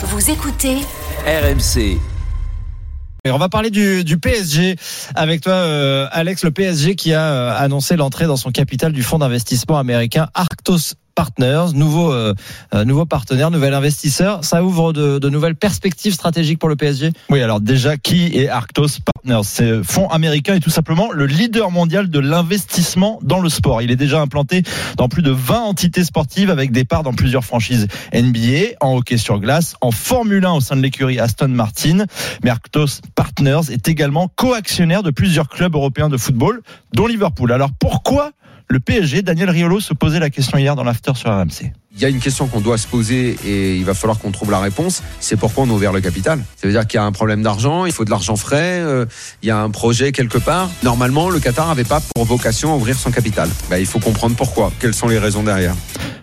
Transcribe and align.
Vous 0.00 0.30
écoutez 0.30 0.76
RMC. 1.26 1.98
Et 3.24 3.30
on 3.32 3.36
va 3.36 3.48
parler 3.48 3.70
du, 3.70 4.04
du 4.04 4.16
PSG 4.16 4.76
avec 5.16 5.40
toi, 5.40 5.54
euh, 5.54 6.06
Alex, 6.12 6.44
le 6.44 6.52
PSG 6.52 6.94
qui 6.94 7.12
a 7.12 7.32
euh, 7.32 7.52
annoncé 7.58 7.96
l'entrée 7.96 8.26
dans 8.26 8.36
son 8.36 8.52
capital 8.52 8.92
du 8.92 9.02
fonds 9.02 9.18
d'investissement 9.18 9.76
américain 9.76 10.28
Arctos 10.34 10.94
Partners, 11.18 11.74
nouveau, 11.74 12.12
euh, 12.12 12.32
euh, 12.74 12.84
nouveau 12.84 13.04
partenaire, 13.04 13.50
nouvel 13.50 13.74
investisseur. 13.74 14.44
Ça 14.44 14.62
ouvre 14.62 14.92
de, 14.92 15.28
nouvelles 15.28 15.56
perspectives 15.56 16.12
stratégiques 16.12 16.60
pour 16.60 16.68
le 16.68 16.76
PSG 16.76 17.10
Oui, 17.28 17.42
alors 17.42 17.60
déjà, 17.60 17.96
qui 17.96 18.38
est 18.38 18.48
Arctos 18.48 19.00
Partners 19.04 19.40
C'est 19.42 19.82
fonds 19.82 20.08
américain 20.10 20.54
et 20.54 20.60
tout 20.60 20.70
simplement 20.70 21.10
le 21.10 21.26
leader 21.26 21.72
mondial 21.72 22.08
de 22.08 22.20
l'investissement 22.20 23.18
dans 23.24 23.40
le 23.40 23.48
sport. 23.48 23.82
Il 23.82 23.90
est 23.90 23.96
déjà 23.96 24.20
implanté 24.20 24.62
dans 24.96 25.08
plus 25.08 25.22
de 25.22 25.32
20 25.32 25.58
entités 25.62 26.04
sportives 26.04 26.50
avec 26.50 26.70
des 26.70 26.84
parts 26.84 27.02
dans 27.02 27.14
plusieurs 27.14 27.44
franchises 27.44 27.88
NBA, 28.14 28.76
en 28.80 28.98
hockey 28.98 29.16
sur 29.16 29.40
glace, 29.40 29.74
en 29.80 29.90
Formule 29.90 30.44
1 30.44 30.52
au 30.52 30.60
sein 30.60 30.76
de 30.76 30.82
l'écurie 30.82 31.18
Aston 31.18 31.48
Martin. 31.48 32.04
Mais 32.44 32.50
Arctos 32.50 33.00
Partners 33.16 33.72
est 33.72 33.88
également 33.88 34.30
co-actionnaire 34.36 35.02
de 35.02 35.10
plusieurs 35.10 35.48
clubs 35.48 35.74
européens 35.74 36.10
de 36.10 36.16
football, 36.16 36.62
dont 36.94 37.08
Liverpool. 37.08 37.50
Alors 37.50 37.70
pourquoi 37.76 38.30
le 38.68 38.80
PSG, 38.80 39.22
Daniel 39.22 39.50
Riolo 39.50 39.80
se 39.80 39.94
posait 39.94 40.20
la 40.20 40.30
question 40.30 40.58
hier 40.58 40.76
dans 40.76 40.84
l'after 40.84 41.12
sur 41.14 41.30
RMC. 41.30 41.72
Il 41.94 42.02
y 42.02 42.04
a 42.04 42.08
une 42.08 42.20
question 42.20 42.46
qu'on 42.46 42.60
doit 42.60 42.76
se 42.76 42.86
poser 42.86 43.36
et 43.44 43.76
il 43.76 43.84
va 43.84 43.94
falloir 43.94 44.18
qu'on 44.18 44.30
trouve 44.30 44.50
la 44.50 44.60
réponse. 44.60 45.02
C'est 45.20 45.36
pourquoi 45.36 45.64
on 45.64 45.70
a 45.70 45.72
ouvert 45.72 45.92
le 45.92 46.00
capital. 46.00 46.38
Ça 46.56 46.66
veut 46.66 46.72
dire 46.72 46.86
qu'il 46.86 46.98
y 46.98 47.00
a 47.00 47.04
un 47.04 47.12
problème 47.12 47.42
d'argent, 47.42 47.86
il 47.86 47.92
faut 47.92 48.04
de 48.04 48.10
l'argent 48.10 48.36
frais, 48.36 48.80
euh, 48.80 49.06
il 49.42 49.48
y 49.48 49.50
a 49.50 49.58
un 49.58 49.70
projet 49.70 50.12
quelque 50.12 50.38
part. 50.38 50.70
Normalement, 50.82 51.30
le 51.30 51.40
Qatar 51.40 51.66
n'avait 51.66 51.84
pas 51.84 52.00
pour 52.14 52.24
vocation 52.26 52.72
à 52.72 52.76
ouvrir 52.76 52.96
son 52.96 53.10
capital. 53.10 53.48
Bah, 53.70 53.80
il 53.80 53.86
faut 53.86 54.00
comprendre 54.00 54.36
pourquoi. 54.36 54.70
Quelles 54.78 54.94
sont 54.94 55.08
les 55.08 55.18
raisons 55.18 55.42
derrière? 55.42 55.74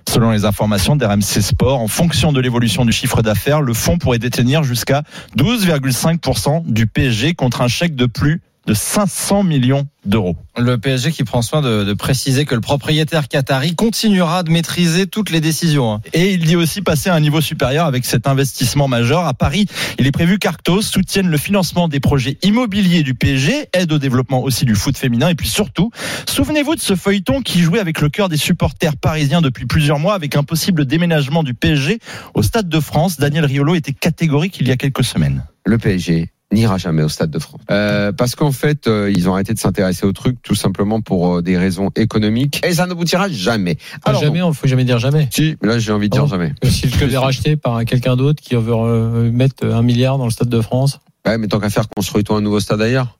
Selon 0.07 0.31
les 0.31 0.45
informations 0.45 0.95
d'RMC 0.95 1.41
Sport, 1.41 1.81
en 1.81 1.87
fonction 1.87 2.31
de 2.31 2.39
l'évolution 2.39 2.85
du 2.85 2.93
chiffre 2.93 3.21
d'affaires, 3.21 3.61
le 3.61 3.73
fonds 3.73 3.97
pourrait 3.97 4.19
détenir 4.19 4.63
jusqu'à 4.63 5.03
12,5% 5.37 6.63
du 6.65 6.87
PSG 6.87 7.33
contre 7.33 7.61
un 7.61 7.67
chèque 7.67 7.95
de 7.95 8.05
plus 8.05 8.41
de 8.65 8.73
500 8.73 9.43
millions 9.43 9.87
d'euros. 10.05 10.35
Le 10.57 10.77
PSG 10.77 11.11
qui 11.11 11.23
prend 11.23 11.41
soin 11.41 11.61
de, 11.61 11.83
de, 11.83 11.93
préciser 11.93 12.45
que 12.45 12.55
le 12.55 12.61
propriétaire 12.61 13.27
qatari 13.27 13.75
continuera 13.75 14.43
de 14.43 14.51
maîtriser 14.51 15.07
toutes 15.07 15.29
les 15.29 15.41
décisions. 15.41 15.93
Hein. 15.93 16.01
Et 16.13 16.33
il 16.33 16.45
dit 16.45 16.55
aussi 16.55 16.81
passer 16.81 17.09
à 17.09 17.15
un 17.15 17.19
niveau 17.19 17.41
supérieur 17.41 17.85
avec 17.85 18.05
cet 18.05 18.27
investissement 18.27 18.87
majeur. 18.87 19.25
À 19.25 19.33
Paris, 19.33 19.65
il 19.99 20.07
est 20.07 20.11
prévu 20.11 20.39
qu'Arctos 20.39 20.81
soutienne 20.81 21.29
le 21.29 21.37
financement 21.37 21.87
des 21.87 21.99
projets 21.99 22.37
immobiliers 22.43 23.03
du 23.03 23.13
PSG, 23.13 23.67
aide 23.73 23.91
au 23.91 23.97
développement 23.97 24.41
aussi 24.41 24.65
du 24.65 24.75
foot 24.75 24.97
féminin. 24.97 25.29
Et 25.29 25.35
puis 25.35 25.49
surtout, 25.49 25.91
souvenez-vous 26.27 26.75
de 26.75 26.81
ce 26.81 26.95
feuilleton 26.95 27.41
qui 27.41 27.61
jouait 27.61 27.79
avec 27.79 28.01
le 28.01 28.09
cœur 28.09 28.29
des 28.29 28.37
supporters 28.37 28.97
parisiens 28.97 29.41
depuis 29.41 29.65
plusieurs 29.65 29.99
mois 29.99 30.13
avec 30.13 30.35
un 30.35 30.43
possible 30.43 30.85
déménagement 30.85 31.43
du 31.43 31.53
PSG 31.53 31.99
au 32.33 32.43
Stade 32.43 32.69
de 32.69 32.79
France. 32.79 33.17
Daniel 33.17 33.45
Riolo 33.45 33.75
était 33.75 33.93
catégorique 33.93 34.57
il 34.59 34.67
y 34.67 34.71
a 34.71 34.77
quelques 34.77 35.03
semaines. 35.03 35.43
Le 35.65 35.77
PSG 35.77 36.29
n'ira 36.51 36.77
jamais 36.77 37.03
au 37.03 37.09
Stade 37.09 37.31
de 37.31 37.39
France. 37.39 37.61
Euh, 37.71 38.11
parce 38.11 38.35
qu'en 38.35 38.51
fait, 38.51 38.87
euh, 38.87 39.11
ils 39.15 39.27
ont 39.29 39.33
arrêté 39.33 39.53
de 39.53 39.59
s'intéresser 39.59 40.05
au 40.05 40.13
truc 40.13 40.37
tout 40.41 40.55
simplement 40.55 41.01
pour 41.01 41.37
euh, 41.37 41.41
des 41.41 41.57
raisons 41.57 41.89
économiques. 41.95 42.61
Et 42.65 42.73
ça 42.73 42.85
n'aboutira 42.85 43.27
jamais. 43.29 43.77
Alors, 44.03 44.21
jamais, 44.21 44.39
il 44.45 44.53
faut 44.53 44.67
jamais 44.67 44.83
dire 44.85 44.99
jamais. 44.99 45.27
Si, 45.31 45.57
là 45.61 45.79
j'ai 45.79 45.91
envie 45.91 46.09
de 46.09 46.13
dire 46.13 46.23
Oh. 46.25 46.27
jamais. 46.27 46.53
Si 46.63 46.85
le 46.87 46.91
club 46.97 47.11
est 47.11 47.17
racheté 47.17 47.55
par 47.55 47.83
quelqu'un 47.85 48.15
d'autre 48.15 48.41
qui 48.41 48.55
veut 48.55 49.31
mettre 49.31 49.65
un 49.65 49.81
milliard 49.81 50.17
dans 50.17 50.25
le 50.25 50.31
Stade 50.31 50.49
de 50.49 50.61
France. 50.61 50.99
Ouais, 51.25 51.37
mais 51.37 51.47
tant 51.47 51.59
qu'à 51.59 51.69
faire, 51.69 51.89
construis-toi 51.89 52.37
un 52.37 52.41
nouveau 52.41 52.59
stade 52.59 52.81
ailleurs. 52.81 53.17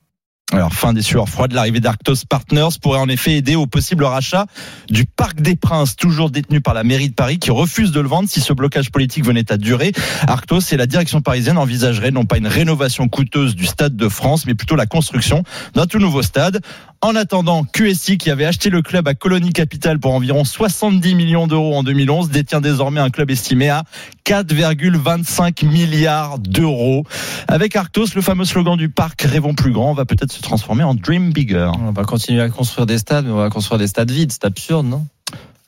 Alors, 0.52 0.72
fin 0.72 0.92
des 0.92 1.02
sueurs 1.02 1.28
froides, 1.28 1.52
l'arrivée 1.52 1.80
d'Arctos 1.80 2.24
Partners 2.28 2.68
pourrait 2.80 3.00
en 3.00 3.08
effet 3.08 3.32
aider 3.32 3.56
au 3.56 3.66
possible 3.66 4.04
rachat 4.04 4.46
du 4.88 5.04
Parc 5.04 5.40
des 5.40 5.56
Princes, 5.56 5.96
toujours 5.96 6.30
détenu 6.30 6.60
par 6.60 6.72
la 6.72 6.84
mairie 6.84 7.08
de 7.08 7.14
Paris, 7.14 7.40
qui 7.40 7.50
refuse 7.50 7.90
de 7.90 7.98
le 7.98 8.06
vendre 8.06 8.28
si 8.28 8.40
ce 8.40 8.52
blocage 8.52 8.92
politique 8.92 9.24
venait 9.24 9.50
à 9.50 9.56
durer. 9.56 9.90
Arctos 10.28 10.60
et 10.70 10.76
la 10.76 10.86
direction 10.86 11.20
parisienne 11.20 11.58
envisageraient 11.58 12.12
non 12.12 12.26
pas 12.26 12.38
une 12.38 12.46
rénovation 12.46 13.08
coûteuse 13.08 13.56
du 13.56 13.66
Stade 13.66 13.96
de 13.96 14.08
France, 14.08 14.46
mais 14.46 14.54
plutôt 14.54 14.76
la 14.76 14.86
construction 14.86 15.42
d'un 15.74 15.86
tout 15.86 15.98
nouveau 15.98 16.22
stade. 16.22 16.60
En 17.02 17.14
attendant, 17.14 17.64
QSI, 17.64 18.16
qui 18.16 18.30
avait 18.30 18.46
acheté 18.46 18.70
le 18.70 18.80
club 18.82 19.06
à 19.06 19.14
Colonie 19.14 19.52
Capital 19.52 19.98
pour 19.98 20.14
environ 20.14 20.44
70 20.44 21.14
millions 21.14 21.46
d'euros 21.46 21.76
en 21.76 21.82
2011, 21.82 22.30
détient 22.30 22.60
désormais 22.60 23.00
un 23.00 23.10
club 23.10 23.30
estimé 23.30 23.68
à 23.68 23.84
4,25 24.24 25.66
milliards 25.66 26.38
d'euros. 26.38 27.04
Avec 27.48 27.76
Arctos, 27.76 28.06
le 28.14 28.22
fameux 28.22 28.44
slogan 28.44 28.76
du 28.76 28.88
parc 28.88 29.22
Rêvons 29.22 29.54
plus 29.54 29.72
grand 29.72 29.92
va 29.92 30.04
peut-être 30.04 30.32
se 30.32 30.40
transformer 30.40 30.84
en 30.84 30.94
Dream 30.94 31.32
Bigger. 31.32 31.70
On 31.78 31.92
va 31.92 32.04
continuer 32.04 32.40
à 32.40 32.48
construire 32.48 32.86
des 32.86 32.98
stades, 32.98 33.26
mais 33.26 33.32
on 33.32 33.36
va 33.36 33.50
construire 33.50 33.78
des 33.78 33.88
stades 33.88 34.10
vides. 34.10 34.32
C'est 34.32 34.44
absurde, 34.44 34.86
non? 34.86 35.06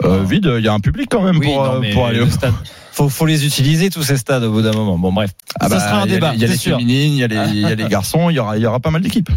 Euh, 0.05 0.22
Vide, 0.22 0.49
il 0.59 0.65
y 0.65 0.69
a 0.69 0.72
un 0.72 0.81
public 0.81 1.09
quand 1.10 1.22
même 1.22 1.39
oui, 1.39 1.47
pour, 1.47 1.65
non, 1.65 1.83
pour 1.93 2.06
aller 2.06 2.21
au 2.21 2.31
stade. 2.31 2.55
Faut, 2.93 3.09
faut 3.09 3.27
les 3.27 3.45
utiliser 3.45 3.91
tous 3.91 4.05
ces 4.05 4.16
stades 4.16 4.45
au 4.45 4.53
bout 4.53 4.62
d'un 4.62 4.72
moment. 4.72 4.97
Bon 4.97 5.12
bref, 5.12 5.33
ah 5.59 5.69
ça 5.69 5.77
bah, 5.77 5.81
sera 5.81 6.03
un 6.03 6.06
débat. 6.06 6.33
Il 6.34 6.41
y 6.41 6.45
a 6.45 6.49
les, 6.49 6.56
féminines, 6.56 7.15
il 7.15 7.19
y 7.19 7.25
a 7.25 7.27
les, 7.27 7.50
il 7.50 7.60
y 7.60 7.65
a 7.65 7.75
les 7.75 7.84
garçons, 7.89 8.31
il 8.31 8.37
y 8.37 8.39
aura, 8.39 8.56
il 8.56 8.62
y 8.62 8.66
aura 8.66 8.78
pas 8.78 8.91
mal 8.91 9.03
d'équipes. 9.03 9.31